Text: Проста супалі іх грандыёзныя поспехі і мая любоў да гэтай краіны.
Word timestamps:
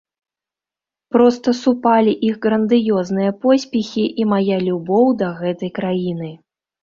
Проста 1.15 1.49
супалі 1.63 2.13
іх 2.29 2.35
грандыёзныя 2.47 3.31
поспехі 3.45 4.05
і 4.23 4.27
мая 4.33 4.57
любоў 4.69 5.05
да 5.23 5.27
гэтай 5.45 5.71
краіны. 5.77 6.31